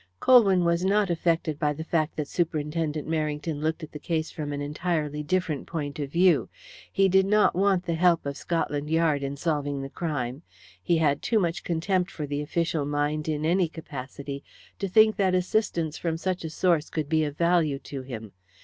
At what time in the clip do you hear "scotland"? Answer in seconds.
8.35-8.89